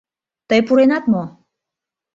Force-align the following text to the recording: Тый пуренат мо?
Тый 0.49 0.61
пуренат 0.67 1.03
мо? 1.13 1.23